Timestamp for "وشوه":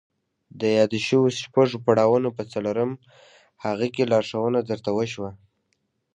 4.93-5.31